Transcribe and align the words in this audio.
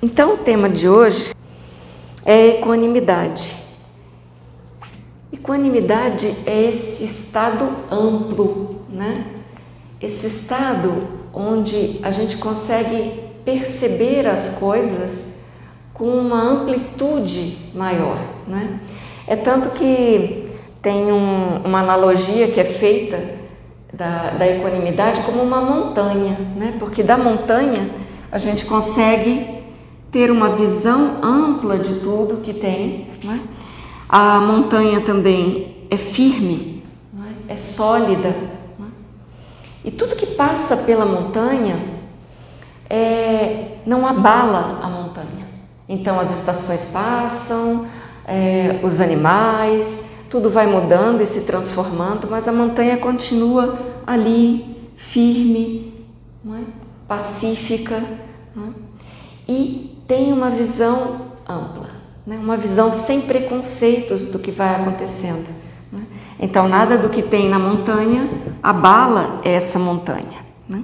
Então, 0.00 0.34
o 0.34 0.36
tema 0.36 0.68
de 0.68 0.88
hoje 0.88 1.34
é 2.24 2.58
equanimidade. 2.58 3.52
Equanimidade 5.32 6.36
é 6.46 6.68
esse 6.68 7.02
estado 7.02 7.68
amplo, 7.90 8.82
né? 8.88 9.26
Esse 10.00 10.28
estado 10.28 11.02
onde 11.34 11.98
a 12.04 12.12
gente 12.12 12.36
consegue 12.36 13.24
perceber 13.44 14.28
as 14.28 14.50
coisas 14.60 15.40
com 15.92 16.06
uma 16.06 16.40
amplitude 16.42 17.72
maior, 17.74 18.20
né? 18.46 18.78
É 19.26 19.34
tanto 19.34 19.70
que 19.70 20.48
tem 20.80 21.12
um, 21.12 21.56
uma 21.64 21.80
analogia 21.80 22.52
que 22.52 22.60
é 22.60 22.64
feita 22.64 23.20
da, 23.92 24.30
da 24.30 24.46
equanimidade 24.46 25.22
como 25.22 25.42
uma 25.42 25.60
montanha, 25.60 26.38
né? 26.54 26.76
Porque 26.78 27.02
da 27.02 27.18
montanha 27.18 27.84
a 28.30 28.38
gente 28.38 28.64
consegue 28.64 29.57
ter 30.10 30.30
uma 30.30 30.50
visão 30.50 31.18
ampla 31.22 31.78
de 31.78 32.00
tudo 32.00 32.42
que 32.42 32.54
tem. 32.54 33.08
É? 33.24 33.40
A 34.08 34.40
montanha 34.40 35.00
também 35.00 35.86
é 35.90 35.96
firme, 35.96 36.82
é? 37.48 37.52
é? 37.52 37.56
sólida. 37.56 38.28
É? 38.28 38.48
E 39.84 39.90
tudo 39.90 40.16
que 40.16 40.26
passa 40.26 40.78
pela 40.78 41.04
montanha 41.04 41.78
é, 42.88 43.78
não 43.86 44.06
abala 44.06 44.80
a 44.82 44.88
montanha. 44.88 45.46
Então 45.88 46.18
as 46.18 46.30
estações 46.38 46.86
passam, 46.86 47.86
é, 48.26 48.80
os 48.82 49.00
animais, 49.00 50.26
tudo 50.30 50.50
vai 50.50 50.66
mudando 50.66 51.22
e 51.22 51.26
se 51.26 51.46
transformando, 51.46 52.28
mas 52.30 52.46
a 52.46 52.52
montanha 52.52 52.98
continua 52.98 53.78
ali, 54.06 54.76
firme, 54.96 55.94
é? 56.46 56.62
pacífica. 57.06 58.02
E 59.48 59.87
tem 60.08 60.32
uma 60.32 60.48
visão 60.48 61.20
ampla, 61.46 61.90
né? 62.26 62.38
uma 62.38 62.56
visão 62.56 62.90
sem 62.92 63.20
preconceitos 63.20 64.32
do 64.32 64.38
que 64.38 64.50
vai 64.50 64.74
acontecendo. 64.74 65.46
Né? 65.92 66.02
Então, 66.40 66.66
nada 66.66 66.96
do 66.96 67.10
que 67.10 67.22
tem 67.22 67.50
na 67.50 67.58
montanha 67.58 68.26
abala 68.62 69.42
essa 69.44 69.78
montanha. 69.78 70.38
Né? 70.66 70.82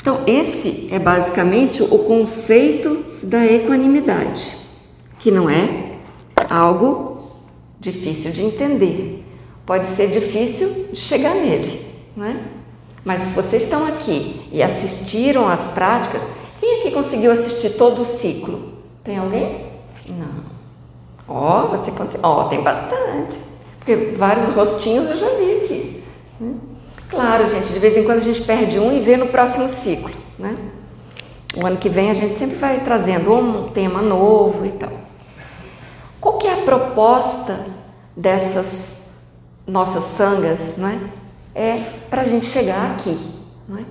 Então, 0.00 0.22
esse 0.26 0.88
é 0.90 0.98
basicamente 0.98 1.82
o 1.82 1.98
conceito 1.98 3.04
da 3.22 3.44
equanimidade, 3.44 4.56
que 5.18 5.30
não 5.30 5.50
é 5.50 5.96
algo 6.48 7.32
difícil 7.78 8.32
de 8.32 8.42
entender. 8.42 9.22
Pode 9.66 9.84
ser 9.84 10.08
difícil 10.08 10.94
chegar 10.94 11.34
nele, 11.34 11.86
né? 12.16 12.42
Mas 13.04 13.22
se 13.22 13.34
vocês 13.34 13.64
estão 13.64 13.86
aqui 13.86 14.48
e 14.50 14.62
assistiram 14.62 15.46
às 15.46 15.72
práticas, 15.72 16.24
quem 16.78 16.80
aqui 16.80 16.90
conseguiu 16.90 17.32
assistir 17.32 17.70
todo 17.70 18.02
o 18.02 18.04
ciclo? 18.04 18.72
Tem 19.02 19.18
alguém? 19.18 19.66
Não. 20.08 20.44
Ó, 21.26 21.64
oh, 21.64 21.68
você 21.68 21.90
conseguiu. 21.90 22.20
Ó, 22.22 22.42
oh, 22.42 22.48
tem 22.48 22.62
bastante. 22.62 23.36
Porque 23.78 24.14
vários 24.16 24.46
rostinhos 24.54 25.08
eu 25.10 25.16
já 25.16 25.28
vi 25.36 25.52
aqui. 25.64 26.04
Né? 26.40 26.54
Claro, 27.08 27.48
gente, 27.48 27.72
de 27.72 27.78
vez 27.78 27.96
em 27.96 28.04
quando 28.04 28.18
a 28.18 28.24
gente 28.24 28.42
perde 28.42 28.78
um 28.78 28.92
e 28.92 29.00
vê 29.00 29.16
no 29.16 29.28
próximo 29.28 29.68
ciclo, 29.68 30.10
né? 30.38 30.56
O 31.56 31.66
ano 31.66 31.78
que 31.78 31.88
vem 31.88 32.10
a 32.10 32.14
gente 32.14 32.34
sempre 32.34 32.56
vai 32.56 32.80
trazendo 32.80 33.32
um 33.32 33.70
tema 33.70 34.02
novo 34.02 34.66
e 34.66 34.70
tal. 34.72 34.92
Qual 36.20 36.38
que 36.38 36.46
é 36.46 36.52
a 36.52 36.62
proposta 36.64 37.66
dessas 38.16 39.14
nossas 39.66 40.04
sangas, 40.04 40.76
né? 40.76 41.00
É 41.54 41.78
para 42.10 42.22
a 42.22 42.24
gente 42.24 42.46
chegar 42.46 42.92
aqui, 42.92 43.18
não 43.66 43.78
é? 43.78 43.84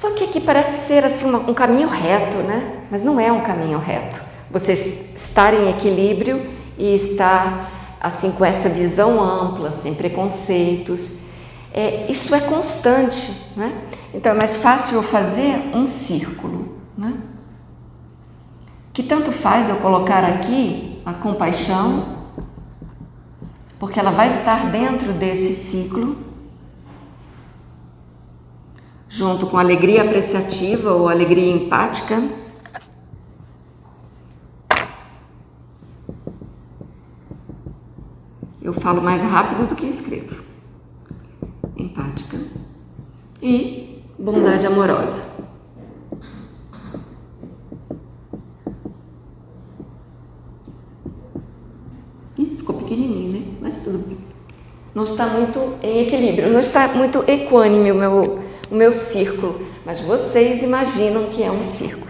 Só 0.00 0.10
que 0.10 0.24
aqui 0.24 0.40
parece 0.40 0.86
ser 0.86 1.06
assim 1.06 1.34
um 1.34 1.54
caminho 1.54 1.88
reto, 1.88 2.36
né? 2.38 2.82
Mas 2.90 3.02
não 3.02 3.18
é 3.18 3.32
um 3.32 3.40
caminho 3.40 3.78
reto. 3.78 4.20
Você 4.50 4.74
estar 4.74 5.54
em 5.54 5.70
equilíbrio 5.70 6.50
e 6.76 6.94
estar 6.94 7.96
assim 7.98 8.30
com 8.30 8.44
essa 8.44 8.68
visão 8.68 9.18
ampla, 9.22 9.72
sem 9.72 9.94
preconceitos, 9.94 11.22
é, 11.72 12.10
isso 12.10 12.34
é 12.34 12.40
constante, 12.40 13.52
né? 13.56 13.72
Então 14.12 14.32
é 14.32 14.34
mais 14.34 14.58
fácil 14.58 14.96
eu 14.96 15.02
fazer 15.02 15.74
um 15.74 15.86
círculo, 15.86 16.76
né? 16.96 17.14
Que 18.92 19.02
tanto 19.02 19.32
faz 19.32 19.70
eu 19.70 19.76
colocar 19.76 20.22
aqui 20.24 21.00
a 21.06 21.14
compaixão, 21.14 22.16
porque 23.78 23.98
ela 23.98 24.10
vai 24.10 24.28
estar 24.28 24.70
dentro 24.70 25.14
desse 25.14 25.54
ciclo 25.54 26.25
junto 29.16 29.46
com 29.46 29.56
alegria 29.56 30.02
apreciativa 30.02 30.92
ou 30.92 31.08
alegria 31.08 31.50
empática. 31.50 32.22
Eu 38.60 38.74
falo 38.74 39.00
mais 39.00 39.22
rápido 39.22 39.70
do 39.70 39.74
que 39.74 39.86
escrevo. 39.86 40.44
Empática 41.78 42.38
e 43.40 44.02
bondade 44.18 44.66
amorosa. 44.66 45.22
Ih, 52.38 52.56
ficou 52.58 52.76
pequenininho, 52.76 53.32
né? 53.32 53.46
Mas 53.62 53.78
tudo 53.78 53.96
bem. 53.96 54.18
Não 54.94 55.04
está 55.04 55.26
muito 55.28 55.58
em 55.82 56.06
equilíbrio, 56.06 56.52
não 56.52 56.60
está 56.60 56.88
muito 56.88 57.24
equânime 57.26 57.92
o 57.92 57.94
meu 57.94 58.45
o 58.70 58.74
meu 58.74 58.92
círculo, 58.92 59.66
mas 59.84 60.00
vocês 60.00 60.62
imaginam 60.62 61.30
que 61.30 61.42
é 61.42 61.50
um 61.50 61.62
círculo. 61.62 62.06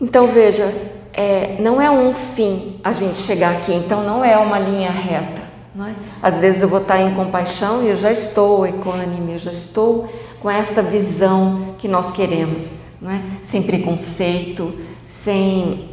Então 0.00 0.28
veja, 0.28 0.64
é, 1.12 1.56
não 1.60 1.80
é 1.80 1.90
um 1.90 2.14
fim 2.14 2.80
a 2.82 2.92
gente 2.92 3.20
chegar 3.20 3.56
aqui, 3.56 3.72
então 3.74 4.02
não 4.02 4.24
é 4.24 4.36
uma 4.38 4.58
linha 4.58 4.90
reta. 4.90 5.40
É? 5.78 5.94
Às 6.22 6.38
vezes 6.38 6.62
eu 6.62 6.68
vou 6.68 6.80
estar 6.80 7.00
em 7.00 7.14
compaixão 7.14 7.82
e 7.84 7.88
eu 7.88 7.96
já 7.96 8.10
estou 8.10 8.66
equânime, 8.66 9.34
eu 9.34 9.38
já 9.38 9.52
estou 9.52 10.12
com 10.40 10.50
essa 10.50 10.82
visão 10.82 11.74
que 11.78 11.86
nós 11.86 12.12
queremos, 12.12 12.96
é? 13.04 13.20
sem 13.44 13.62
preconceito, 13.62 14.74
sem, 15.04 15.90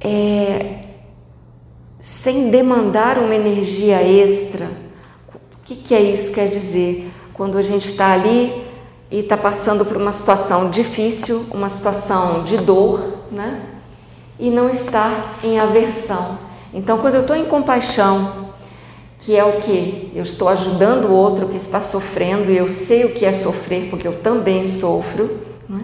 é, 0.00 0.80
sem 2.00 2.50
demandar 2.50 3.18
uma 3.18 3.34
energia 3.34 4.02
extra. 4.02 4.66
O 5.34 5.66
que, 5.66 5.76
que 5.76 5.94
é 5.94 6.00
isso 6.00 6.32
quer 6.32 6.48
dizer? 6.48 7.10
Quando 7.36 7.58
a 7.58 7.62
gente 7.62 7.88
está 7.88 8.12
ali 8.12 8.64
e 9.10 9.20
está 9.20 9.36
passando 9.36 9.84
por 9.84 9.96
uma 9.96 10.12
situação 10.12 10.70
difícil, 10.70 11.44
uma 11.52 11.68
situação 11.68 12.44
de 12.44 12.56
dor, 12.56 13.00
né? 13.30 13.62
E 14.38 14.50
não 14.50 14.70
está 14.70 15.34
em 15.44 15.58
aversão. 15.58 16.38
Então, 16.72 16.98
quando 16.98 17.16
eu 17.16 17.20
estou 17.20 17.36
em 17.36 17.44
compaixão, 17.44 18.46
que 19.20 19.36
é 19.36 19.44
o 19.44 19.60
que? 19.60 20.10
Eu 20.14 20.22
estou 20.22 20.48
ajudando 20.48 21.06
o 21.06 21.12
outro 21.12 21.48
que 21.48 21.56
está 21.56 21.80
sofrendo 21.80 22.50
e 22.50 22.56
eu 22.56 22.70
sei 22.70 23.04
o 23.04 23.12
que 23.12 23.24
é 23.24 23.32
sofrer, 23.32 23.90
porque 23.90 24.06
eu 24.08 24.20
também 24.22 24.64
sofro, 24.66 25.40
né? 25.68 25.82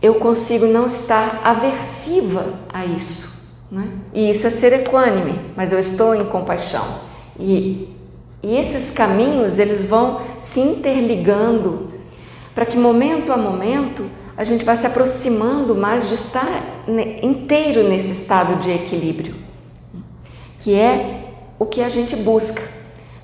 eu 0.00 0.16
consigo 0.16 0.66
não 0.66 0.88
estar 0.88 1.40
aversiva 1.44 2.46
a 2.72 2.84
isso. 2.84 3.32
Né? 3.70 3.88
E 4.12 4.30
isso 4.30 4.46
é 4.46 4.50
ser 4.50 4.72
equânime, 4.72 5.38
mas 5.56 5.72
eu 5.72 5.78
estou 5.78 6.14
em 6.14 6.24
compaixão. 6.24 6.84
E 7.38 7.88
e 8.42 8.56
esses 8.56 8.92
caminhos, 8.92 9.58
eles 9.58 9.84
vão 9.84 10.20
se 10.40 10.60
interligando 10.60 11.90
para 12.54 12.66
que 12.66 12.76
momento 12.76 13.32
a 13.32 13.36
momento 13.36 14.04
a 14.36 14.44
gente 14.44 14.64
vá 14.64 14.74
se 14.74 14.86
aproximando 14.86 15.74
mais 15.74 16.08
de 16.08 16.14
estar 16.14 16.48
inteiro 17.22 17.88
nesse 17.88 18.10
estado 18.10 18.60
de 18.60 18.70
equilíbrio, 18.70 19.34
que 20.58 20.74
é 20.74 21.20
o 21.58 21.66
que 21.66 21.82
a 21.82 21.88
gente 21.88 22.16
busca. 22.16 22.62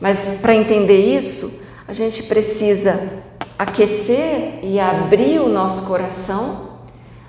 Mas 0.00 0.38
para 0.40 0.54
entender 0.54 1.16
isso, 1.16 1.62
a 1.88 1.92
gente 1.92 2.22
precisa 2.24 3.24
aquecer 3.58 4.60
e 4.62 4.78
abrir 4.78 5.40
o 5.40 5.48
nosso 5.48 5.86
coração 5.88 6.68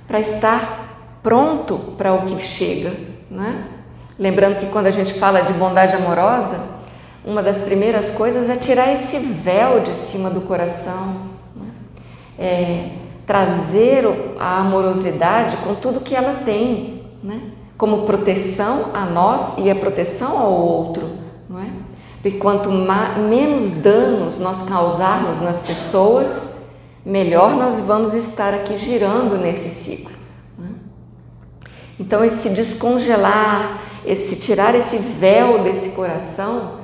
para 0.08 0.20
estar 0.20 1.20
pronto 1.24 1.96
para 1.98 2.14
o 2.14 2.26
que 2.28 2.44
chega, 2.44 2.94
né? 3.32 3.66
Lembrando 4.20 4.60
que 4.60 4.68
quando 4.68 4.88
a 4.88 4.92
gente 4.92 5.14
fala 5.14 5.42
de 5.42 5.54
bondade 5.54 5.96
amorosa, 5.96 6.79
uma 7.24 7.44
das 7.44 7.62
primeiras 7.62 8.12
coisas 8.12 8.50
é 8.50 8.56
tirar 8.56 8.92
esse 8.94 9.18
véu 9.18 9.82
de 9.82 9.94
cima 9.94 10.30
do 10.30 10.42
coração, 10.42 11.16
né? 11.56 11.72
é, 12.38 12.90
trazer 13.26 14.06
a 14.40 14.60
amorosidade 14.60 15.58
com 15.58 15.76
tudo 15.76 16.02
que 16.02 16.16
ela 16.16 16.42
tem, 16.46 17.04
né? 17.24 17.42
como 17.78 18.06
proteção 18.06 18.92
a 18.94 19.06
nós 19.06 19.58
e 19.58 19.70
a 19.70 19.76
proteção 19.76 20.38
ao 20.38 20.52
outro. 20.52 21.10
Não 21.50 21.60
é? 21.60 21.68
Porque 22.22 22.38
quanto 22.38 22.70
menos 22.70 23.78
danos 23.82 24.38
nós 24.38 24.68
causarmos 24.68 25.40
nas 25.42 25.62
pessoas, 25.66 26.72
melhor 27.06 27.56
nós 27.56 27.80
vamos 27.80 28.14
estar 28.14 28.54
aqui 28.54 28.78
girando 28.78 29.38
nesse 29.38 29.70
ciclo. 29.70 30.12
Né? 30.58 30.70
Então, 31.98 32.24
esse 32.24 32.50
descongelar, 32.50 33.82
esse 34.06 34.36
tirar 34.36 34.76
esse 34.76 34.98
véu 34.98 35.64
desse 35.64 35.92
coração, 35.92 36.79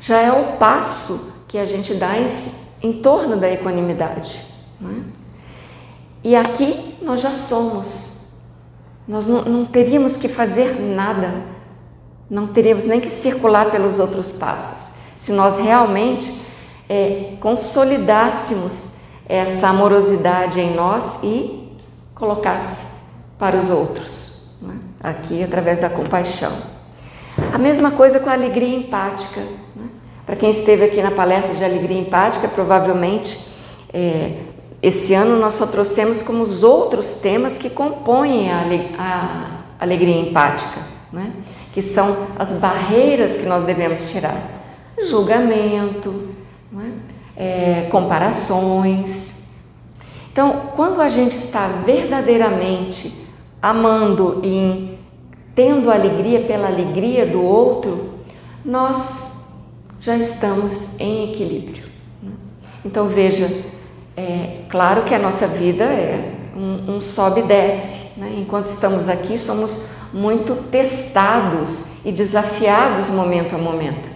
já 0.00 0.20
é 0.20 0.32
o 0.32 0.56
passo 0.56 1.44
que 1.48 1.58
a 1.58 1.66
gente 1.66 1.94
dá 1.94 2.18
em, 2.18 2.26
em 2.82 2.92
torno 3.00 3.36
da 3.36 3.50
equanimidade. 3.50 4.40
É? 4.82 5.16
E 6.24 6.36
aqui 6.36 6.96
nós 7.02 7.20
já 7.20 7.30
somos. 7.30 8.34
Nós 9.06 9.26
não, 9.26 9.42
não 9.42 9.64
teríamos 9.64 10.16
que 10.16 10.28
fazer 10.28 10.80
nada, 10.80 11.44
não 12.28 12.48
teríamos 12.48 12.84
nem 12.84 13.00
que 13.00 13.08
circular 13.08 13.70
pelos 13.70 13.98
outros 14.00 14.32
passos. 14.32 14.96
Se 15.16 15.30
nós 15.32 15.58
realmente 15.58 16.42
é, 16.88 17.36
consolidássemos 17.40 18.96
essa 19.28 19.68
amorosidade 19.68 20.60
em 20.60 20.74
nós 20.74 21.22
e 21.22 21.72
colocasse 22.14 22.96
para 23.38 23.56
os 23.56 23.70
outros, 23.70 24.56
né? 24.62 24.78
aqui 25.00 25.42
através 25.42 25.80
da 25.80 25.90
compaixão. 25.90 26.52
A 27.52 27.58
mesma 27.58 27.90
coisa 27.90 28.18
com 28.18 28.30
a 28.30 28.32
alegria 28.32 28.76
empática. 28.76 29.42
Para 30.26 30.34
quem 30.34 30.50
esteve 30.50 30.84
aqui 30.84 31.00
na 31.00 31.12
palestra 31.12 31.54
de 31.54 31.64
alegria 31.64 32.00
empática, 32.00 32.48
provavelmente 32.48 33.38
é, 33.94 34.32
esse 34.82 35.14
ano 35.14 35.38
nós 35.38 35.54
só 35.54 35.66
trouxemos 35.66 36.20
como 36.20 36.42
os 36.42 36.64
outros 36.64 37.20
temas 37.20 37.56
que 37.56 37.70
compõem 37.70 38.50
a, 38.50 38.64
a 38.98 39.84
alegria 39.84 40.20
empática, 40.20 40.80
né? 41.12 41.32
que 41.72 41.80
são 41.80 42.26
as 42.36 42.58
barreiras 42.58 43.36
que 43.36 43.46
nós 43.46 43.64
devemos 43.64 44.10
tirar: 44.10 44.36
julgamento, 45.08 46.28
né? 46.72 46.92
é, 47.36 47.88
comparações. 47.88 49.46
Então, 50.32 50.72
quando 50.74 51.00
a 51.00 51.08
gente 51.08 51.36
está 51.36 51.68
verdadeiramente 51.86 53.26
amando 53.62 54.40
e 54.44 54.98
tendo 55.54 55.90
alegria 55.90 56.40
pela 56.40 56.66
alegria 56.66 57.24
do 57.24 57.42
outro, 57.42 58.10
nós 58.64 59.25
já 60.00 60.16
estamos 60.16 60.98
em 61.00 61.32
equilíbrio. 61.32 61.84
Então, 62.84 63.08
veja, 63.08 63.48
é 64.16 64.62
claro 64.70 65.02
que 65.02 65.14
a 65.14 65.18
nossa 65.18 65.46
vida 65.46 65.84
é 65.84 66.32
um, 66.56 66.96
um 66.96 67.00
sobe 67.00 67.40
e 67.40 67.44
desce. 67.44 68.18
Né? 68.18 68.36
Enquanto 68.38 68.66
estamos 68.66 69.08
aqui, 69.08 69.38
somos 69.38 69.86
muito 70.12 70.54
testados 70.70 72.04
e 72.04 72.10
desafiados 72.10 73.08
momento 73.08 73.54
a 73.54 73.58
momento. 73.58 74.08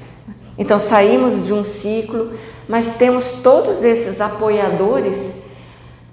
Então 0.57 0.79
saímos 0.79 1.45
de 1.45 1.53
um 1.53 1.65
ciclo, 1.65 2.33
mas 2.69 2.97
temos 2.97 3.33
todos 3.43 3.83
esses 3.83 4.21
apoiadores 4.21 5.45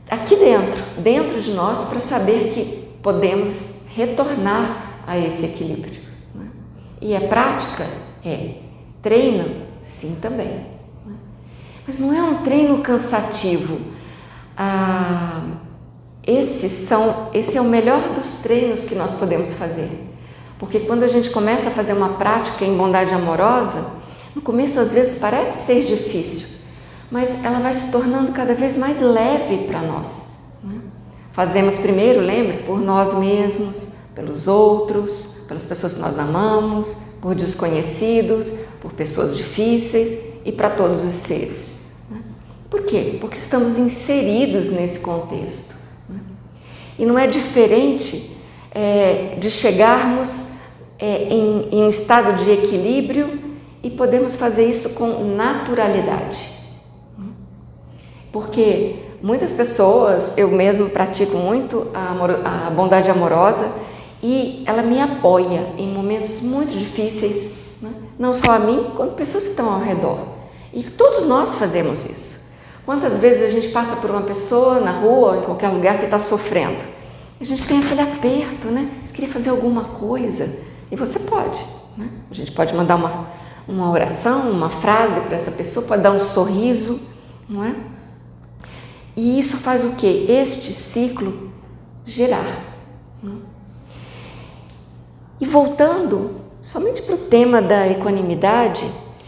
aqui 0.10 0.36
dentro, 0.36 0.82
dentro 1.02 1.42
de 1.42 1.52
nós, 1.52 1.90
para 1.90 2.00
saber 2.00 2.52
que 2.54 2.88
podemos 3.02 3.82
retornar 3.94 5.02
a 5.06 5.18
esse 5.18 5.46
equilíbrio. 5.46 6.02
Né? 6.34 6.48
E 7.02 7.14
é 7.14 7.20
prática? 7.22 7.86
É. 8.26 8.67
Treino? 9.08 9.46
Sim, 9.82 10.18
também. 10.22 10.66
Mas 11.88 11.98
não 11.98 12.14
é 12.14 12.22
um 12.22 12.44
treino 12.44 12.80
cansativo. 12.80 13.80
Ah, 14.58 15.44
esses 16.26 16.90
são, 16.90 17.30
esse 17.34 17.58
é 17.58 17.62
o 17.62 17.64
melhor 17.64 18.02
dos 18.14 18.40
treinos 18.40 18.84
que 18.84 18.96
nós 18.96 19.14
podemos 19.14 19.54
fazer. 19.54 19.90
Porque 20.60 20.82
quando 20.82 21.04
a 21.04 21.08
gente 21.08 21.30
começa 21.30 21.70
a 21.70 21.72
fazer 21.72 21.94
uma 21.94 22.10
prática 22.16 22.66
em 22.66 22.76
bondade 22.76 23.14
amorosa, 23.14 23.92
no 24.36 24.42
começo 24.42 24.78
às 24.78 24.92
vezes 24.92 25.20
parece 25.20 25.66
ser 25.66 25.86
difícil, 25.86 26.58
mas 27.10 27.46
ela 27.46 27.62
vai 27.62 27.74
se 27.74 27.90
tornando 27.90 28.34
cada 28.34 28.56
vez 28.56 28.76
mais 28.76 29.00
leve 29.00 29.68
para 29.68 29.84
nós. 29.84 30.50
Né? 30.62 30.82
Fazemos 31.32 31.76
primeiro, 31.76 32.20
lembre, 32.20 32.64
por 32.64 32.82
nós 32.82 33.18
mesmos, 33.18 33.94
pelos 34.14 34.50
outros, 34.50 35.46
pelas 35.48 35.64
pessoas 35.64 35.94
que 35.94 36.02
nós 36.02 36.20
amamos, 36.20 37.08
por 37.22 37.34
desconhecidos, 37.34 38.67
por 38.82 38.92
pessoas 38.94 39.36
difíceis 39.36 40.42
e 40.46 40.52
para 40.52 40.70
todos 40.70 41.04
os 41.04 41.14
seres. 41.14 41.92
Por 42.70 42.84
quê? 42.84 43.18
Porque 43.20 43.38
estamos 43.38 43.78
inseridos 43.78 44.70
nesse 44.72 45.00
contexto. 45.00 45.76
E 47.00 47.06
não 47.06 47.18
é 47.18 47.28
diferente 47.28 48.38
é, 48.72 49.38
de 49.40 49.50
chegarmos 49.50 50.54
é, 51.00 51.34
em, 51.34 51.70
em 51.72 51.84
um 51.84 51.90
estado 51.90 52.44
de 52.44 52.52
equilíbrio 52.52 53.40
e 53.84 53.90
podemos 53.90 54.36
fazer 54.36 54.70
isso 54.70 54.92
com 54.96 55.36
naturalidade. 55.36 56.58
Porque 58.32 58.96
muitas 59.22 59.54
pessoas, 59.54 60.38
eu 60.38 60.50
mesmo 60.50 60.90
pratico 60.90 61.38
muito 61.38 61.88
a, 61.94 62.12
amor, 62.12 62.32
a 62.46 62.70
bondade 62.70 63.10
amorosa 63.10 63.72
e 64.22 64.64
ela 64.66 64.82
me 64.82 65.00
apoia 65.00 65.68
em 65.78 65.88
momentos 65.88 66.42
muito 66.42 66.74
difíceis? 66.78 67.57
Não 68.18 68.34
só 68.34 68.52
a 68.54 68.60
mim, 68.60 68.92
quanto 68.96 69.16
pessoas 69.16 69.44
que 69.44 69.50
estão 69.52 69.72
ao 69.72 69.80
redor. 69.80 70.20
E 70.74 70.84
todos 70.84 71.28
nós 71.28 71.56
fazemos 71.56 72.06
isso. 72.06 72.52
Quantas 72.86 73.20
vezes 73.20 73.44
a 73.44 73.52
gente 73.52 73.70
passa 73.70 73.98
por 73.98 74.10
uma 74.10 74.22
pessoa 74.22 74.80
na 74.80 74.92
rua 74.92 75.38
em 75.38 75.42
qualquer 75.42 75.70
lugar 75.70 76.00
que 76.00 76.06
está 76.06 76.20
sofrendo? 76.20 76.84
A 77.40 77.44
gente 77.44 77.68
tem 77.68 77.80
aquele 77.84 78.02
aperto, 78.02 78.68
né? 78.70 78.90
Você 79.06 79.14
queria 79.14 79.30
fazer 79.30 79.50
alguma 79.50 79.84
coisa 79.84 80.64
e 80.90 80.96
você 80.96 81.20
pode. 81.20 81.62
Né? 81.98 82.10
A 82.32 82.34
gente 82.34 82.52
pode 82.52 82.74
mandar 82.74 82.96
uma, 82.96 83.28
uma 83.68 83.92
oração, 83.92 84.50
uma 84.50 84.70
frase 84.70 85.22
para 85.22 85.36
essa 85.36 85.52
pessoa, 85.52 85.86
pode 85.86 86.02
dar 86.02 86.12
um 86.12 86.20
sorriso, 86.20 87.00
não 87.48 87.64
é? 87.64 87.76
E 89.16 89.40
isso 89.40 89.58
faz 89.58 89.84
o 89.84 89.96
que? 89.96 90.32
Este 90.32 90.72
ciclo 90.74 91.52
gerar. 92.06 92.64
Né? 93.22 93.36
E 95.42 95.46
voltando 95.46 96.37
somente 96.62 97.02
para 97.02 97.16
o 97.16 97.18
tema 97.18 97.62
da 97.62 97.88
equanimidade, 97.88 98.84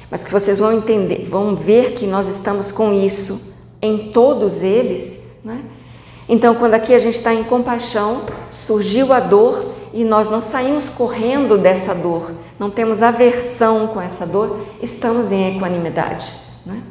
mas 0.10 0.24
que 0.24 0.32
vocês 0.32 0.60
vão 0.60 0.74
entender, 0.74 1.28
vão 1.30 1.56
ver 1.56 1.94
que 1.94 2.08
nós 2.08 2.28
estamos 2.28 2.72
com 2.72 2.92
isso 2.92 3.54
em 3.82 4.12
todos 4.12 4.64
eles. 4.64 5.38
Né? 5.44 5.64
Então, 6.28 6.56
quando 6.56 6.74
aqui 6.74 6.94
a 6.94 7.00
gente 7.00 7.16
está 7.16 7.34
em 7.34 7.44
compaixão, 7.44 8.24
surgiu 8.52 9.14
a 9.14 9.20
dor 9.20 9.74
e 9.94 10.04
nós 10.04 10.30
não 10.30 10.42
saímos 10.42 10.90
correndo 10.90 11.58
dessa 11.58 11.96
dor, 11.96 12.32
não 12.60 12.70
temos 12.70 13.02
aversão 13.02 13.88
com 13.88 14.02
essa 14.02 14.26
dor, 14.26 14.66
estamos 14.82 15.32
em 15.32 15.56
equanimidade. 15.56 16.32
Né? 16.66 16.82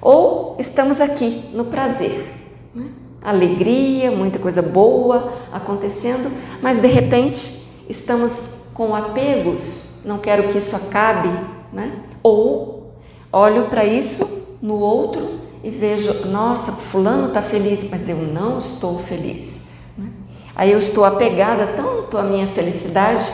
Ou 0.00 0.56
estamos 0.58 1.00
aqui 1.00 1.44
no 1.52 1.66
prazer, 1.66 2.32
né? 2.74 2.86
alegria, 3.22 4.10
muita 4.10 4.38
coisa 4.38 4.62
boa 4.62 5.32
acontecendo, 5.52 6.30
mas 6.62 6.80
de 6.80 6.86
repente 6.86 7.68
estamos 7.88 8.59
com 8.80 8.96
apegos, 8.96 9.96
não 10.06 10.16
quero 10.16 10.50
que 10.50 10.56
isso 10.56 10.74
acabe, 10.74 11.28
né? 11.70 11.92
ou 12.22 12.94
olho 13.30 13.64
para 13.64 13.84
isso 13.84 14.56
no 14.62 14.76
outro 14.76 15.38
e 15.62 15.68
vejo, 15.68 16.24
nossa, 16.28 16.72
fulano 16.72 17.28
está 17.28 17.42
feliz, 17.42 17.90
mas 17.90 18.08
eu 18.08 18.16
não 18.16 18.56
estou 18.56 18.98
feliz. 18.98 19.68
Né? 19.98 20.08
Aí 20.56 20.72
eu 20.72 20.78
estou 20.78 21.04
apegada 21.04 21.74
tanto 21.76 22.16
à 22.16 22.22
minha 22.22 22.46
felicidade 22.46 23.30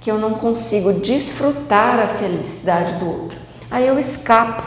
que 0.00 0.10
eu 0.10 0.18
não 0.18 0.34
consigo 0.34 0.92
desfrutar 0.92 2.00
a 2.00 2.08
felicidade 2.08 2.94
do 2.94 3.06
outro. 3.06 3.38
Aí 3.70 3.86
eu 3.86 3.96
escapo 4.00 4.64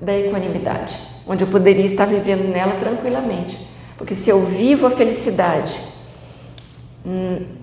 da 0.00 0.18
equanimidade, 0.18 0.96
onde 1.26 1.44
eu 1.44 1.48
poderia 1.48 1.84
estar 1.84 2.06
vivendo 2.06 2.50
nela 2.50 2.76
tranquilamente. 2.80 3.68
Porque 3.98 4.14
se 4.14 4.30
eu 4.30 4.46
vivo 4.46 4.86
a 4.86 4.90
felicidade 4.90 5.92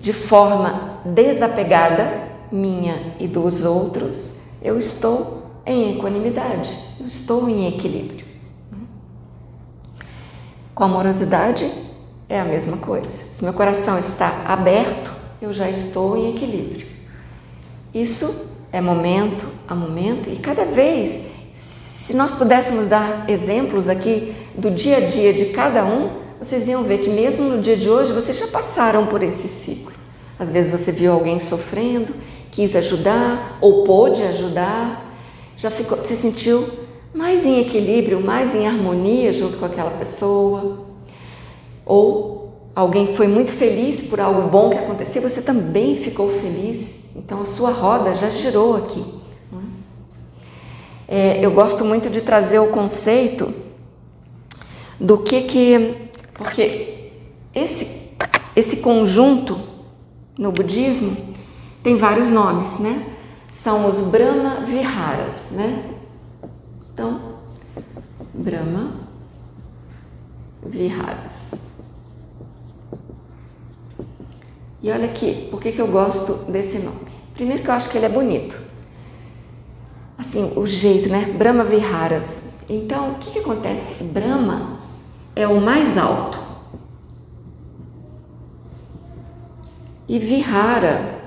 de 0.00 0.12
forma 0.12 1.00
desapegada, 1.04 2.30
minha 2.50 3.14
e 3.18 3.26
dos 3.26 3.64
outros, 3.64 4.40
eu 4.62 4.78
estou 4.78 5.42
em 5.66 5.96
equanimidade, 5.96 6.70
eu 7.00 7.06
estou 7.06 7.48
em 7.48 7.66
equilíbrio. 7.66 8.24
Com 10.74 10.84
amorosidade 10.84 11.70
é 12.28 12.40
a 12.40 12.44
mesma 12.44 12.78
coisa. 12.78 13.08
Se 13.08 13.42
meu 13.42 13.52
coração 13.52 13.98
está 13.98 14.44
aberto, 14.46 15.12
eu 15.40 15.52
já 15.52 15.68
estou 15.68 16.16
em 16.16 16.36
equilíbrio. 16.36 16.86
Isso 17.92 18.52
é 18.72 18.80
momento 18.80 19.46
a 19.68 19.74
momento 19.74 20.30
e 20.30 20.36
cada 20.36 20.64
vez, 20.64 21.30
se 21.52 22.14
nós 22.14 22.34
pudéssemos 22.34 22.88
dar 22.88 23.28
exemplos 23.28 23.88
aqui 23.88 24.34
do 24.56 24.70
dia 24.70 24.98
a 24.98 25.00
dia 25.00 25.32
de 25.32 25.46
cada 25.46 25.84
um, 25.84 26.21
vocês 26.42 26.66
iam 26.66 26.82
ver 26.82 26.98
que 26.98 27.08
mesmo 27.08 27.48
no 27.50 27.62
dia 27.62 27.76
de 27.76 27.88
hoje 27.88 28.12
vocês 28.12 28.36
já 28.36 28.48
passaram 28.48 29.06
por 29.06 29.22
esse 29.22 29.46
ciclo. 29.46 29.92
Às 30.36 30.50
vezes 30.50 30.72
você 30.72 30.90
viu 30.90 31.12
alguém 31.12 31.38
sofrendo, 31.38 32.12
quis 32.50 32.74
ajudar 32.74 33.58
ou 33.60 33.84
pôde 33.84 34.20
ajudar, 34.22 35.08
já 35.56 35.70
ficou, 35.70 36.02
se 36.02 36.16
sentiu 36.16 36.68
mais 37.14 37.46
em 37.46 37.60
equilíbrio, 37.60 38.20
mais 38.20 38.56
em 38.56 38.66
harmonia 38.66 39.32
junto 39.32 39.56
com 39.56 39.64
aquela 39.64 39.92
pessoa. 39.92 40.80
Ou 41.86 42.52
alguém 42.74 43.14
foi 43.14 43.28
muito 43.28 43.52
feliz 43.52 44.08
por 44.08 44.18
algo 44.18 44.48
bom 44.48 44.70
que 44.70 44.78
aconteceu, 44.78 45.22
você 45.22 45.42
também 45.42 45.94
ficou 45.94 46.28
feliz, 46.40 47.14
então 47.14 47.42
a 47.42 47.44
sua 47.44 47.70
roda 47.70 48.16
já 48.16 48.30
girou 48.30 48.74
aqui. 48.74 49.04
É? 51.06 51.38
é, 51.38 51.46
eu 51.46 51.52
gosto 51.52 51.84
muito 51.84 52.10
de 52.10 52.20
trazer 52.20 52.58
o 52.58 52.66
conceito 52.72 53.54
do 54.98 55.22
que 55.22 55.42
que. 55.42 56.02
Porque 56.42 57.10
esse, 57.54 58.16
esse 58.54 58.76
conjunto 58.78 59.58
no 60.38 60.52
budismo 60.52 61.16
tem 61.82 61.96
vários 61.96 62.30
nomes, 62.30 62.78
né? 62.78 63.16
São 63.50 63.86
os 63.86 64.08
Brahma 64.08 64.64
Viharas, 64.66 65.52
né? 65.52 65.96
Então, 66.92 67.38
Brahma 68.32 69.08
Viharas. 70.64 71.54
E 74.82 74.90
olha 74.90 75.04
aqui, 75.04 75.48
por 75.50 75.60
que, 75.60 75.72
que 75.72 75.80
eu 75.80 75.86
gosto 75.86 76.50
desse 76.50 76.80
nome? 76.80 77.00
Primeiro 77.34 77.62
que 77.62 77.68
eu 77.68 77.74
acho 77.74 77.88
que 77.88 77.96
ele 77.96 78.06
é 78.06 78.08
bonito. 78.08 78.58
Assim, 80.18 80.52
o 80.56 80.66
jeito, 80.66 81.08
né? 81.08 81.24
Brahma 81.36 81.64
Viharas. 81.64 82.42
Então, 82.68 83.12
o 83.12 83.14
que, 83.16 83.32
que 83.32 83.38
acontece? 83.40 84.04
Brahma 84.04 84.71
é 85.34 85.46
o 85.46 85.60
mais 85.60 85.96
alto. 85.96 86.38
E 90.08 90.18
Vihara 90.18 91.20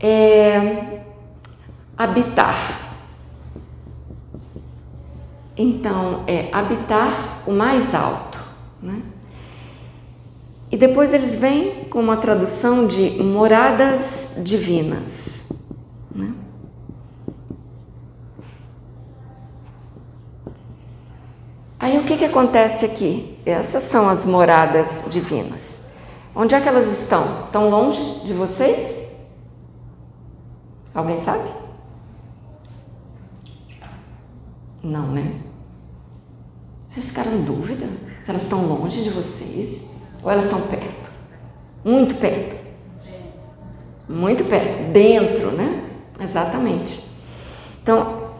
é 0.00 1.02
habitar. 1.96 2.56
Então, 5.56 6.24
é 6.26 6.48
habitar 6.52 7.42
o 7.46 7.52
mais 7.52 7.94
alto. 7.94 8.40
Né? 8.82 9.02
E 10.70 10.76
depois 10.76 11.12
eles 11.12 11.34
vêm 11.34 11.84
com 11.84 12.00
uma 12.00 12.16
tradução 12.16 12.86
de 12.86 13.22
moradas 13.22 14.40
divinas. 14.42 15.70
Né? 16.14 16.32
Aí 21.78 21.98
o 21.98 22.04
que, 22.04 22.16
que 22.16 22.19
acontece 22.30 22.84
aqui? 22.86 23.38
Essas 23.44 23.82
são 23.82 24.08
as 24.08 24.24
moradas 24.24 25.04
divinas. 25.10 25.90
Onde 26.34 26.54
é 26.54 26.60
que 26.60 26.68
elas 26.68 26.86
estão? 26.86 27.44
Estão 27.44 27.68
longe 27.68 28.20
de 28.24 28.32
vocês? 28.32 29.26
Alguém 30.94 31.18
sabe? 31.18 31.48
Não, 34.82 35.08
né? 35.08 35.40
Vocês 36.88 37.08
ficaram 37.08 37.32
em 37.32 37.42
dúvida 37.42 37.86
se 38.20 38.30
elas 38.30 38.42
estão 38.42 38.64
longe 38.66 39.02
de 39.04 39.10
vocês 39.10 39.90
ou 40.22 40.30
elas 40.30 40.46
estão 40.46 40.60
perto? 40.62 41.10
Muito 41.84 42.14
perto. 42.14 42.56
Muito 44.08 44.44
perto. 44.44 44.92
Dentro, 44.92 45.52
né? 45.52 45.84
Exatamente. 46.18 47.04
Então, 47.82 48.30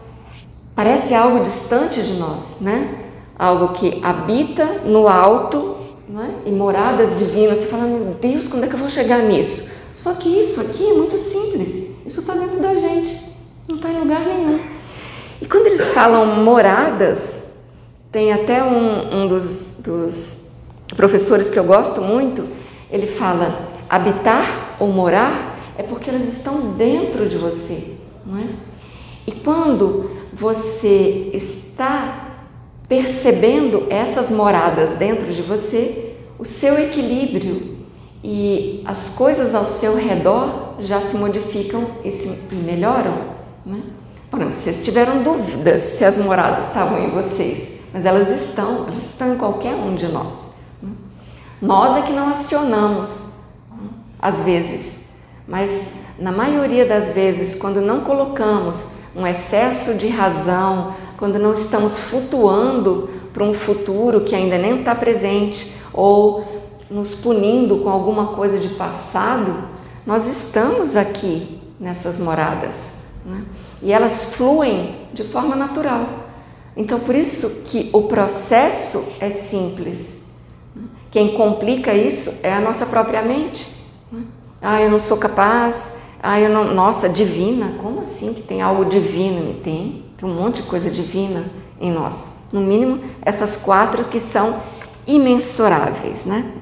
parece 0.75 1.13
algo 1.13 1.43
distante 1.43 2.01
de 2.01 2.13
nós, 2.13 2.59
né? 2.61 3.10
Algo 3.41 3.73
que 3.73 3.99
habita 4.03 4.65
no 4.85 5.07
alto 5.07 5.77
né? 6.07 6.35
e 6.45 6.51
moradas 6.51 7.17
divinas. 7.17 7.57
Você 7.57 7.65
fala, 7.65 7.85
meu 7.85 8.13
Deus, 8.21 8.47
quando 8.47 8.65
é 8.65 8.67
que 8.67 8.75
eu 8.75 8.79
vou 8.79 8.89
chegar 8.89 9.23
nisso? 9.23 9.67
Só 9.95 10.13
que 10.13 10.29
isso 10.29 10.61
aqui 10.61 10.91
é 10.91 10.93
muito 10.93 11.17
simples. 11.17 11.89
Isso 12.05 12.19
está 12.19 12.35
dentro 12.35 12.59
da 12.59 12.75
gente. 12.75 13.19
Não 13.67 13.77
está 13.77 13.89
em 13.89 13.99
lugar 13.99 14.21
nenhum. 14.21 14.59
E 15.41 15.47
quando 15.47 15.65
eles 15.65 15.87
falam 15.87 16.43
moradas, 16.43 17.45
tem 18.11 18.31
até 18.31 18.63
um, 18.63 19.23
um 19.23 19.27
dos, 19.27 19.77
dos 19.79 20.51
professores 20.95 21.49
que 21.49 21.57
eu 21.57 21.63
gosto 21.63 21.99
muito, 21.99 22.47
ele 22.91 23.07
fala 23.07 23.69
habitar 23.89 24.75
ou 24.79 24.89
morar 24.89 25.57
é 25.77 25.83
porque 25.83 26.11
elas 26.11 26.25
estão 26.25 26.73
dentro 26.73 27.27
de 27.27 27.37
você, 27.37 27.95
não 28.23 28.37
é? 28.37 28.45
E 29.25 29.31
quando 29.31 30.11
você 30.31 31.31
está 31.33 32.30
percebendo 32.91 33.87
essas 33.89 34.29
moradas 34.29 34.97
dentro 34.97 35.31
de 35.31 35.41
você, 35.41 36.13
o 36.37 36.43
seu 36.43 36.77
equilíbrio 36.77 37.77
e 38.21 38.83
as 38.85 39.07
coisas 39.07 39.55
ao 39.55 39.65
seu 39.65 39.95
redor 39.95 40.75
já 40.81 40.99
se 40.99 41.15
modificam 41.15 41.87
e, 42.03 42.11
se, 42.11 42.27
melhoram. 42.51 43.17
Né? 43.65 43.81
Bom, 44.29 44.39
vocês 44.39 44.83
tiveram 44.83 45.23
dúvidas 45.23 45.79
se 45.79 46.03
as 46.03 46.17
moradas 46.17 46.67
estavam 46.67 47.01
em 47.01 47.11
vocês, 47.11 47.79
mas 47.93 48.03
elas 48.03 48.27
estão, 48.27 48.83
elas 48.83 48.97
estão 48.97 49.35
em 49.35 49.37
qualquer 49.37 49.73
um 49.73 49.95
de 49.95 50.09
nós. 50.09 50.55
Né? 50.83 50.91
Nós 51.61 51.95
é 51.95 52.05
que 52.05 52.11
não 52.11 52.27
acionamos, 52.27 53.35
às 54.19 54.41
vezes, 54.41 55.05
mas 55.47 55.93
na 56.19 56.33
maioria 56.33 56.85
das 56.85 57.11
vezes, 57.11 57.55
quando 57.55 57.79
não 57.79 58.01
colocamos 58.01 58.95
um 59.15 59.25
excesso 59.25 59.93
de 59.93 60.09
razão, 60.09 60.99
quando 61.21 61.37
não 61.37 61.53
estamos 61.53 61.99
flutuando 61.99 63.07
para 63.31 63.43
um 63.43 63.53
futuro 63.53 64.21
que 64.21 64.33
ainda 64.33 64.57
nem 64.57 64.79
está 64.79 64.95
presente 64.95 65.71
ou 65.93 66.43
nos 66.89 67.13
punindo 67.13 67.77
com 67.81 67.89
alguma 67.91 68.29
coisa 68.29 68.57
de 68.57 68.69
passado, 68.69 69.55
nós 70.03 70.25
estamos 70.25 70.95
aqui 70.95 71.61
nessas 71.79 72.17
moradas 72.17 73.19
né? 73.23 73.45
e 73.83 73.91
elas 73.93 74.33
fluem 74.33 74.95
de 75.13 75.23
forma 75.23 75.55
natural. 75.55 76.07
Então, 76.75 76.99
por 76.99 77.13
isso 77.13 77.65
que 77.65 77.91
o 77.93 78.07
processo 78.07 79.05
é 79.19 79.29
simples. 79.29 80.31
Quem 81.11 81.35
complica 81.37 81.93
isso 81.93 82.39
é 82.41 82.51
a 82.51 82.59
nossa 82.59 82.87
própria 82.87 83.21
mente. 83.21 83.67
Né? 84.11 84.23
Ah, 84.59 84.81
eu 84.81 84.89
não 84.89 84.97
sou 84.97 85.17
capaz. 85.17 86.01
Ah, 86.23 86.39
eu 86.39 86.49
não. 86.49 86.73
Nossa, 86.73 87.07
divina? 87.07 87.75
Como 87.79 87.99
assim 87.99 88.33
que 88.33 88.41
tem 88.41 88.63
algo 88.63 88.85
divino? 88.85 89.61
Tem. 89.61 90.00
Tem 90.21 90.29
um 90.29 90.35
monte 90.35 90.61
de 90.61 90.67
coisa 90.67 90.89
divina 90.91 91.49
em 91.79 91.91
nós. 91.91 92.41
No 92.53 92.61
mínimo, 92.61 93.03
essas 93.23 93.57
quatro 93.57 94.03
que 94.05 94.19
são 94.19 94.61
imensuráveis, 95.07 96.25
né? 96.25 96.53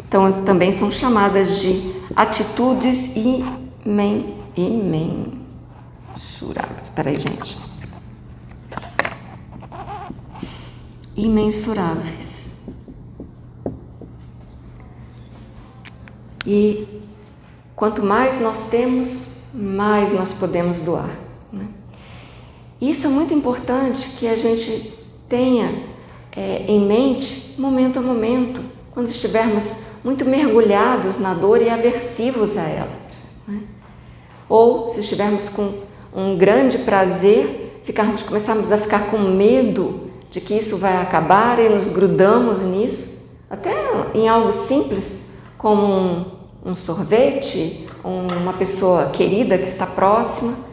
Então, 0.00 0.42
também 0.42 0.72
são 0.72 0.90
chamadas 0.90 1.60
de 1.60 1.94
atitudes 2.16 3.14
imen, 3.14 4.34
imensuráveis. 4.56 5.28
Espera 6.88 7.10
aí, 7.10 7.20
gente. 7.20 7.56
Imensuráveis. 11.16 12.70
E 16.44 17.00
quanto 17.76 18.02
mais 18.02 18.40
nós 18.40 18.70
temos, 18.70 19.42
mais 19.54 20.12
nós 20.12 20.32
podemos 20.32 20.80
doar. 20.80 21.27
Isso 22.80 23.06
é 23.06 23.10
muito 23.10 23.34
importante 23.34 24.16
que 24.18 24.26
a 24.26 24.36
gente 24.36 24.94
tenha 25.28 25.70
é, 26.36 26.64
em 26.68 26.80
mente 26.86 27.54
momento 27.58 27.98
a 27.98 28.02
momento, 28.02 28.62
quando 28.92 29.08
estivermos 29.08 29.88
muito 30.04 30.24
mergulhados 30.24 31.18
na 31.18 31.34
dor 31.34 31.60
e 31.60 31.68
aversivos 31.68 32.56
a 32.56 32.62
ela. 32.62 32.90
Né? 33.46 33.62
Ou 34.48 34.88
se 34.90 35.00
estivermos 35.00 35.48
com 35.48 35.72
um 36.14 36.36
grande 36.36 36.78
prazer, 36.78 37.82
ficarmos, 37.84 38.22
começarmos 38.22 38.70
a 38.70 38.78
ficar 38.78 39.10
com 39.10 39.18
medo 39.18 40.08
de 40.30 40.40
que 40.40 40.54
isso 40.54 40.76
vai 40.76 41.00
acabar 41.00 41.58
e 41.58 41.68
nos 41.68 41.88
grudamos 41.88 42.62
nisso, 42.62 43.28
até 43.50 43.72
em 44.14 44.28
algo 44.28 44.52
simples 44.52 45.22
como 45.56 45.84
um, 45.84 46.24
um 46.64 46.76
sorvete, 46.76 47.88
uma 48.04 48.52
pessoa 48.52 49.10
querida 49.10 49.58
que 49.58 49.68
está 49.68 49.86
próxima. 49.86 50.67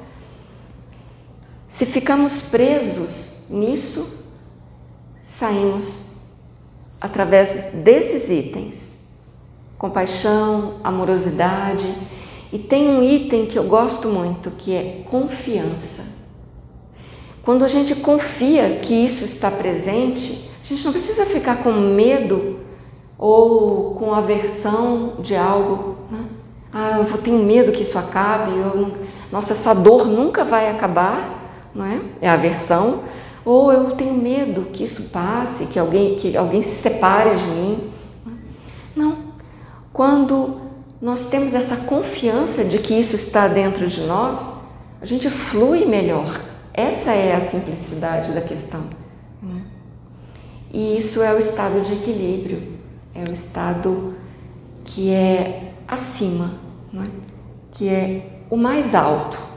Se 1.75 1.85
ficamos 1.85 2.39
presos 2.39 3.47
nisso, 3.49 4.31
saímos 5.21 6.11
através 7.01 7.73
desses 7.73 8.29
itens: 8.29 9.09
compaixão, 9.77 10.75
amorosidade. 10.81 11.85
E 12.53 12.57
tem 12.57 12.87
um 12.87 13.03
item 13.03 13.47
que 13.47 13.59
eu 13.59 13.65
gosto 13.65 14.07
muito, 14.07 14.51
que 14.51 14.73
é 14.73 15.03
confiança. 15.11 16.05
Quando 17.43 17.65
a 17.65 17.67
gente 17.67 17.93
confia 17.95 18.79
que 18.79 18.93
isso 18.93 19.25
está 19.25 19.51
presente, 19.51 20.49
a 20.63 20.65
gente 20.65 20.85
não 20.85 20.93
precisa 20.93 21.25
ficar 21.25 21.61
com 21.61 21.73
medo 21.73 22.61
ou 23.17 23.95
com 23.95 24.13
aversão 24.13 25.15
de 25.19 25.35
algo. 25.35 25.97
Né? 26.09 26.25
Ah, 26.71 27.05
eu 27.05 27.17
tenho 27.17 27.43
medo 27.43 27.73
que 27.73 27.81
isso 27.81 27.99
acabe. 27.99 28.57
Eu, 28.57 28.93
nossa, 29.29 29.51
essa 29.51 29.75
dor 29.75 30.07
nunca 30.07 30.45
vai 30.45 30.69
acabar 30.69 31.34
não 31.75 31.85
é? 31.85 32.01
É 32.21 32.29
aversão. 32.29 33.03
Ou 33.43 33.71
eu 33.71 33.91
tenho 33.91 34.13
medo 34.15 34.69
que 34.73 34.85
isso 34.85 35.09
passe, 35.09 35.67
que 35.67 35.77
alguém, 35.77 36.15
que 36.15 36.35
alguém 36.35 36.63
se 36.63 36.81
separe 36.81 37.35
de 37.35 37.45
mim. 37.45 37.91
Não. 38.95 39.17
Quando 39.93 40.61
nós 41.01 41.29
temos 41.29 41.53
essa 41.53 41.75
confiança 41.85 42.63
de 42.63 42.79
que 42.79 42.93
isso 42.93 43.13
está 43.15 43.47
dentro 43.47 43.87
de 43.87 44.01
nós, 44.01 44.63
a 45.01 45.05
gente 45.05 45.29
flui 45.29 45.85
melhor. 45.85 46.41
Essa 46.73 47.11
é 47.11 47.35
a 47.35 47.41
simplicidade 47.41 48.33
da 48.33 48.41
questão. 48.41 48.81
Né? 49.41 49.61
E 50.73 50.97
isso 50.97 51.21
é 51.21 51.33
o 51.33 51.37
estado 51.37 51.81
de 51.85 51.93
equilíbrio, 51.93 52.79
é 53.13 53.29
o 53.29 53.31
estado 53.31 54.15
que 54.83 55.11
é 55.11 55.73
acima, 55.87 56.53
né? 56.91 57.03
que 57.71 57.87
é 57.87 58.41
o 58.49 58.57
mais 58.57 58.95
alto. 58.95 59.54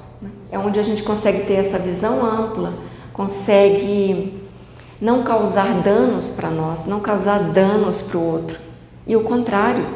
É 0.50 0.58
onde 0.58 0.80
a 0.80 0.82
gente 0.82 1.02
consegue 1.02 1.46
ter 1.46 1.54
essa 1.54 1.78
visão 1.78 2.24
ampla, 2.24 2.72
consegue 3.12 4.42
não 5.00 5.22
causar 5.22 5.82
danos 5.82 6.30
para 6.30 6.50
nós, 6.50 6.86
não 6.86 7.00
causar 7.00 7.52
danos 7.52 8.00
para 8.02 8.18
o 8.18 8.24
outro. 8.24 8.58
E 9.06 9.14
o 9.16 9.24
contrário, 9.24 9.86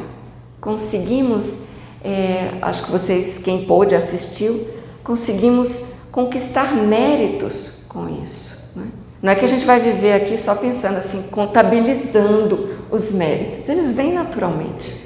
conseguimos, 0.61 1.63
é, 2.03 2.57
acho 2.61 2.85
que 2.85 2.91
vocês, 2.91 3.37
quem 3.37 3.65
pôde, 3.65 3.95
assistiu, 3.95 4.67
conseguimos 5.03 6.07
conquistar 6.11 6.73
méritos 6.73 7.85
com 7.89 8.07
isso. 8.23 8.79
Né? 8.79 8.87
Não 9.21 9.31
é 9.31 9.35
que 9.35 9.45
a 9.45 9.47
gente 9.47 9.65
vai 9.65 9.79
viver 9.79 10.13
aqui 10.13 10.37
só 10.37 10.55
pensando 10.55 10.97
assim, 10.97 11.29
contabilizando 11.29 12.77
os 12.89 13.11
méritos, 13.11 13.67
eles 13.67 13.91
vêm 13.91 14.13
naturalmente. 14.13 15.03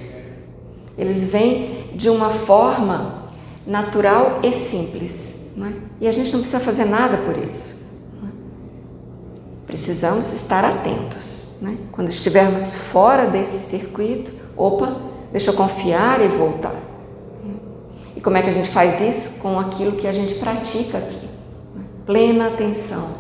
Eles 0.97 1.24
vêm 1.29 1.91
de 1.95 2.09
uma 2.09 2.29
forma 2.29 3.16
natural 3.67 4.39
e 4.41 4.51
simples. 4.53 5.53
É? 5.59 5.74
E 6.01 6.07
a 6.07 6.12
gente 6.12 6.31
não 6.31 6.39
precisa 6.39 6.59
fazer 6.59 6.86
nada 6.86 7.17
por 7.17 7.38
isso. 7.38 8.01
É? 8.24 8.27
Precisamos 9.67 10.31
estar 10.31 10.63
atentos. 10.63 11.59
É? 11.63 11.75
Quando 11.91 12.09
estivermos 12.09 12.74
fora 12.74 13.25
desse 13.25 13.69
circuito, 13.69 14.31
opa, 14.55 14.95
deixa 15.31 15.51
eu 15.51 15.55
confiar 15.55 16.21
e 16.21 16.29
voltar. 16.29 16.75
E 18.15 18.21
como 18.21 18.36
é 18.36 18.41
que 18.41 18.50
a 18.50 18.53
gente 18.53 18.69
faz 18.69 19.00
isso? 19.00 19.39
Com 19.39 19.59
aquilo 19.59 19.97
que 19.97 20.07
a 20.07 20.12
gente 20.12 20.36
pratica 20.36 20.97
aqui. 20.97 21.27
Plena 22.05 22.47
atenção, 22.47 23.15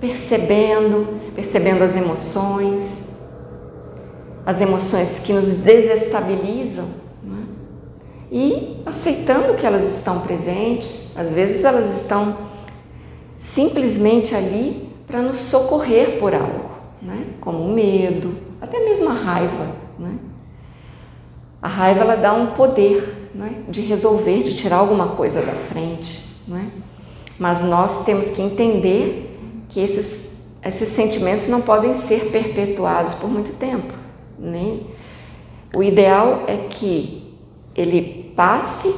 percebendo, 0.00 1.18
percebendo 1.34 1.82
as 1.82 1.96
emoções, 1.96 3.08
as 4.46 4.60
emoções 4.60 5.18
que 5.20 5.32
nos 5.32 5.58
desestabilizam 5.58 6.86
né? 7.22 7.44
e 8.30 8.77
aceitando 8.88 9.54
que 9.54 9.66
elas 9.66 9.96
estão 9.96 10.20
presentes. 10.20 11.16
Às 11.16 11.32
vezes 11.32 11.64
elas 11.64 12.00
estão 12.00 12.36
simplesmente 13.36 14.34
ali 14.34 14.88
para 15.06 15.22
nos 15.22 15.36
socorrer 15.36 16.18
por 16.18 16.34
algo, 16.34 16.70
né? 17.00 17.24
como 17.40 17.58
o 17.64 17.72
medo, 17.72 18.34
até 18.60 18.80
mesmo 18.80 19.08
a 19.08 19.14
raiva. 19.14 19.76
Né? 19.98 20.18
A 21.62 21.68
raiva 21.68 22.00
ela 22.00 22.16
dá 22.16 22.32
um 22.32 22.48
poder 22.48 23.30
né? 23.34 23.62
de 23.68 23.80
resolver, 23.80 24.42
de 24.42 24.54
tirar 24.54 24.76
alguma 24.76 25.08
coisa 25.08 25.40
da 25.40 25.52
frente. 25.52 26.26
Né? 26.46 26.70
Mas 27.38 27.62
nós 27.62 28.04
temos 28.04 28.30
que 28.30 28.42
entender 28.42 29.38
que 29.68 29.80
esses, 29.80 30.44
esses 30.64 30.88
sentimentos 30.88 31.48
não 31.48 31.60
podem 31.60 31.94
ser 31.94 32.30
perpetuados 32.30 33.14
por 33.14 33.30
muito 33.30 33.56
tempo. 33.56 33.92
Né? 34.38 34.80
O 35.74 35.82
ideal 35.82 36.44
é 36.46 36.56
que 36.68 37.17
ele 37.78 38.32
passe 38.34 38.92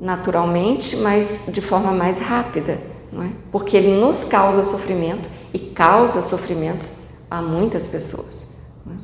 naturalmente, 0.00 0.96
mas 0.96 1.50
de 1.52 1.60
forma 1.60 1.92
mais 1.92 2.18
rápida, 2.18 2.78
não 3.12 3.22
é? 3.22 3.30
porque 3.50 3.76
ele 3.76 4.00
nos 4.00 4.24
causa 4.24 4.64
sofrimento 4.64 5.28
e 5.52 5.58
causa 5.58 6.22
sofrimentos 6.22 6.98
a 7.30 7.42
muitas 7.42 7.88
pessoas. 7.88 8.62
É? 8.86 8.94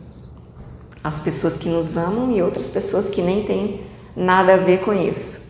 As 1.02 1.20
pessoas 1.20 1.56
que 1.56 1.68
nos 1.68 1.96
amam 1.96 2.32
e 2.32 2.42
outras 2.42 2.68
pessoas 2.68 3.08
que 3.08 3.20
nem 3.20 3.44
têm 3.44 3.80
nada 4.16 4.54
a 4.54 4.56
ver 4.56 4.84
com 4.84 4.92
isso. 4.92 5.44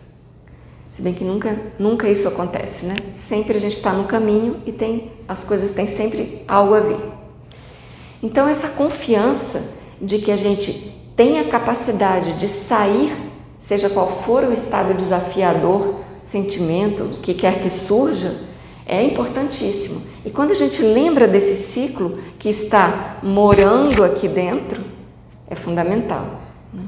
Se 0.91 1.03
bem 1.03 1.13
que 1.13 1.25
nunca, 1.25 1.57
nunca 1.79 2.09
isso 2.09 2.29
acontece, 2.29 2.87
né? 2.87 2.95
Sempre 3.13 3.59
a 3.59 3.61
gente 3.61 3.77
está 3.77 3.93
no 3.93 4.05
caminho 4.05 4.63
e 4.65 4.71
tem 4.71 5.11
as 5.27 5.43
coisas 5.43 5.73
têm 5.73 5.89
sempre 5.89 6.45
algo 6.47 6.75
a 6.75 6.81
ver. 6.81 7.13
Então 8.23 8.49
essa 8.49 8.69
confiança 8.69 9.75
de 10.01 10.19
que 10.19 10.31
a 10.31 10.37
gente 10.37 10.95
tem 11.17 11.41
a 11.41 11.45
capacidade 11.45 12.35
de 12.35 12.49
sair, 12.49 13.13
seja 13.67 13.89
qual 13.89 14.23
for 14.23 14.45
o 14.45 14.53
estado 14.53 14.93
desafiador, 14.93 16.01
sentimento, 16.23 17.21
que 17.23 17.33
quer 17.33 17.63
que 17.63 17.71
surja, 17.71 18.35
é 18.85 19.03
importantíssimo. 19.03 20.03
E 20.25 20.31
quando 20.31 20.51
a 20.51 20.55
gente 20.55 20.83
lembra 20.83 21.27
desse 21.27 21.57
ciclo 21.57 22.19
que 22.39 22.51
está 22.51 23.19
morando 23.23 24.05
aqui 24.05 24.29
dentro, 24.29 24.83
é 25.49 25.55
fundamental. 25.55 26.41
Né? 26.73 26.85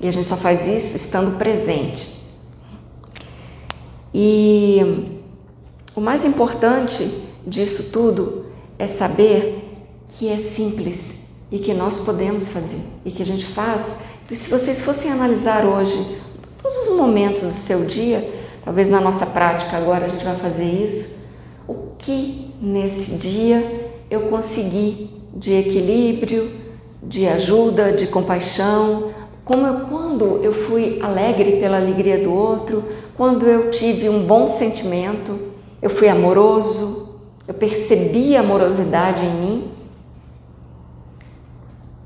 E 0.00 0.08
a 0.08 0.12
gente 0.12 0.28
só 0.28 0.36
faz 0.36 0.66
isso 0.66 0.96
estando 0.96 1.38
presente. 1.38 2.18
E 4.12 5.22
o 5.94 6.00
mais 6.00 6.26
importante 6.26 7.26
disso 7.46 7.84
tudo 7.90 8.46
é 8.78 8.86
saber 8.86 9.64
que 10.10 10.28
é 10.28 10.36
simples 10.36 11.28
e 11.50 11.58
que 11.58 11.72
nós 11.72 12.00
podemos 12.00 12.48
fazer 12.48 12.82
e 13.04 13.10
que 13.10 13.22
a 13.22 13.26
gente 13.26 13.46
faz. 13.46 14.17
E 14.30 14.36
se 14.36 14.50
vocês 14.50 14.82
fossem 14.82 15.10
analisar 15.10 15.64
hoje 15.64 16.18
todos 16.62 16.88
os 16.88 16.96
momentos 16.98 17.40
do 17.40 17.52
seu 17.52 17.86
dia, 17.86 18.30
talvez 18.62 18.90
na 18.90 19.00
nossa 19.00 19.24
prática 19.24 19.74
agora 19.74 20.04
a 20.04 20.08
gente 20.08 20.22
vai 20.22 20.34
fazer 20.34 20.66
isso, 20.66 21.26
o 21.66 21.94
que 21.96 22.50
nesse 22.60 23.16
dia 23.16 23.90
eu 24.10 24.22
consegui 24.28 25.10
de 25.34 25.54
equilíbrio, 25.54 26.50
de 27.02 27.26
ajuda, 27.26 27.92
de 27.92 28.06
compaixão, 28.08 29.12
como 29.46 29.66
eu, 29.66 29.86
quando 29.86 30.44
eu 30.44 30.52
fui 30.52 30.98
alegre 31.00 31.52
pela 31.52 31.78
alegria 31.78 32.22
do 32.22 32.30
outro, 32.30 32.84
quando 33.16 33.46
eu 33.46 33.70
tive 33.70 34.10
um 34.10 34.26
bom 34.26 34.46
sentimento, 34.46 35.38
eu 35.80 35.88
fui 35.88 36.06
amoroso, 36.06 37.18
eu 37.46 37.54
percebi 37.54 38.36
a 38.36 38.40
amorosidade 38.40 39.24
em 39.24 39.34
mim, 39.40 39.70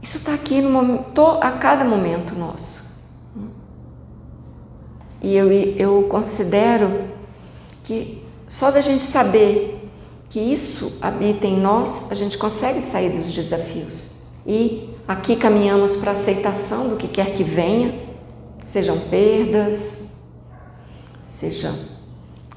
isso 0.02 0.16
está 0.16 0.34
aqui 0.34 0.60
no 0.60 0.68
momento, 0.68 1.22
a 1.40 1.52
cada 1.52 1.84
momento 1.84 2.34
nosso. 2.34 2.82
E 5.20 5.36
eu, 5.36 5.52
eu 5.52 6.08
considero 6.08 7.08
que 7.84 8.20
só 8.48 8.72
da 8.72 8.80
gente 8.80 9.04
saber 9.04 9.88
que 10.28 10.40
isso 10.40 10.98
habita 11.00 11.46
em 11.46 11.56
nós, 11.56 12.10
a 12.10 12.16
gente 12.16 12.36
consegue 12.36 12.80
sair 12.80 13.10
dos 13.10 13.30
desafios. 13.30 14.22
E 14.44 14.90
aqui 15.06 15.36
caminhamos 15.36 15.94
para 15.96 16.10
a 16.10 16.14
aceitação 16.14 16.88
do 16.88 16.96
que 16.96 17.06
quer 17.06 17.36
que 17.36 17.44
venha, 17.44 17.94
sejam 18.66 18.98
perdas, 19.08 20.32
seja 21.22 21.72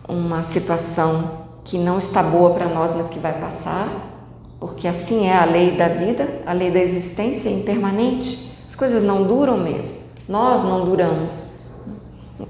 uma 0.10 0.42
situação 0.42 1.46
que 1.64 1.78
não 1.78 2.00
está 2.00 2.24
boa 2.24 2.56
para 2.56 2.68
nós, 2.68 2.94
mas 2.96 3.10
que 3.10 3.20
vai 3.20 3.40
passar 3.40 4.15
porque 4.60 4.88
assim 4.88 5.28
é 5.28 5.38
a 5.38 5.46
lei 5.46 5.72
da 5.72 5.88
vida, 5.88 6.42
a 6.46 6.54
lei 6.54 6.72
da 6.72 6.80
existência 6.80 7.50
é 7.50 7.52
impermanente. 7.52 8.58
As 8.68 8.76
coisas 8.76 9.04
não 9.04 9.24
duram 9.24 9.58
mesmo. 9.58 9.98
Nós 10.28 10.64
não 10.64 10.86
duramos. 10.86 11.56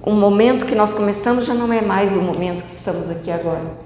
O 0.02 0.12
momento 0.12 0.66
que 0.66 0.76
nós 0.76 0.94
começamos 0.94 1.46
já 1.46 1.54
não 1.54 1.72
é 1.72 1.82
mais 1.82 2.16
o 2.16 2.22
momento 2.22 2.64
que 2.64 2.74
estamos 2.74 3.10
aqui 3.10 3.32
agora. 3.32 3.86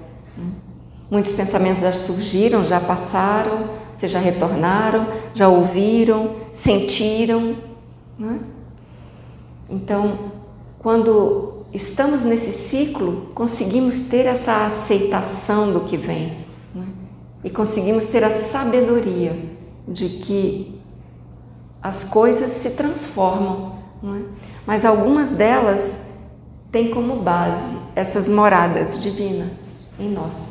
Muitos 1.10 1.32
pensamentos 1.32 1.82
já 1.82 1.92
surgiram, 1.92 2.64
já 2.64 2.80
passaram, 2.80 3.70
vocês 3.92 4.12
já 4.12 4.20
retornaram, 4.20 5.08
já 5.34 5.48
ouviram, 5.48 6.36
sentiram. 6.52 7.56
É? 8.22 8.38
Então, 9.68 10.18
quando 10.78 11.64
estamos 11.72 12.22
nesse 12.22 12.52
ciclo, 12.52 13.30
conseguimos 13.34 14.08
ter 14.08 14.26
essa 14.26 14.64
aceitação 14.66 15.72
do 15.72 15.80
que 15.80 15.96
vem 15.96 16.39
e 17.42 17.50
conseguimos 17.50 18.06
ter 18.06 18.22
a 18.24 18.30
sabedoria 18.30 19.36
de 19.86 20.08
que 20.08 20.80
as 21.82 22.04
coisas 22.04 22.50
se 22.50 22.72
transformam, 22.72 23.76
é? 24.04 24.22
mas 24.66 24.84
algumas 24.84 25.30
delas 25.30 26.18
têm 26.70 26.90
como 26.90 27.22
base 27.22 27.78
essas 27.96 28.28
moradas 28.28 29.02
divinas 29.02 29.88
em 29.98 30.10
nós. 30.10 30.49